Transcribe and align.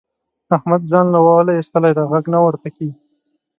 احمد 0.57 0.81
ځان 0.91 1.05
له 1.13 1.19
اوله 1.25 1.53
اېستلی 1.55 1.91
دی؛ 1.97 2.03
غږ 2.11 2.25
نه 2.33 2.39
ورته 2.45 2.67
کېږي. 2.75 2.97